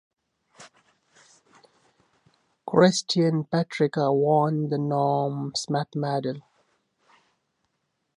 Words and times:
Christian 2.65 3.43
Petracca 3.43 4.11
won 4.11 4.69
the 4.69 4.79
Norm 4.79 5.51
Smith 5.53 5.95
Medal. 5.95 6.41